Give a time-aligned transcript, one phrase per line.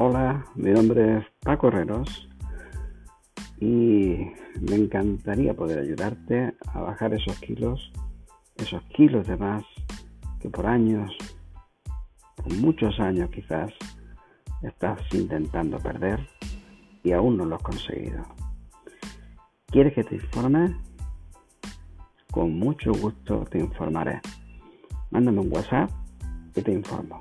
[0.00, 2.28] Hola, mi nombre es Paco Herreros
[3.58, 7.90] y me encantaría poder ayudarte a bajar esos kilos,
[8.58, 9.64] esos kilos de más
[10.38, 11.10] que por años,
[12.36, 13.72] por muchos años quizás,
[14.62, 16.24] estás intentando perder
[17.02, 18.22] y aún no lo has conseguido.
[19.66, 20.76] ¿Quieres que te informe?
[22.30, 24.20] Con mucho gusto te informaré.
[25.10, 25.90] Mándame un WhatsApp
[26.54, 27.20] y te informo.